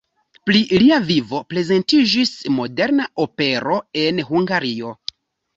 [0.49, 4.99] Pri lia vivo prezentiĝis moderna opero en Hungario.